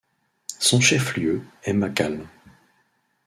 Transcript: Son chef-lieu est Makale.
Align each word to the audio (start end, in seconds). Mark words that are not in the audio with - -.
Son 0.57 0.79
chef-lieu 0.81 1.43
est 1.63 1.73
Makale. 1.73 2.25